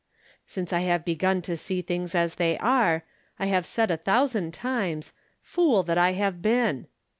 [0.47, 3.03] Since I have began to see things as they are,
[3.37, 5.13] I have said a thousand times,"
[5.53, 6.87] Fool that I have been